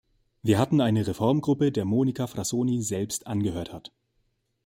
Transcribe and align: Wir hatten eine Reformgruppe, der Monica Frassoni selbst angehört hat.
Wir 0.41 0.57
hatten 0.57 0.81
eine 0.81 1.05
Reformgruppe, 1.05 1.71
der 1.71 1.85
Monica 1.85 2.25
Frassoni 2.25 2.81
selbst 2.81 3.27
angehört 3.27 3.71
hat. 3.71 3.91